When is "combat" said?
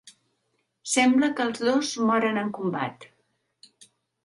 2.61-3.09